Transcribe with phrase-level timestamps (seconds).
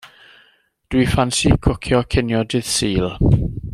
[0.95, 3.09] Dw i ffansi cwcio cinio dydd Sul.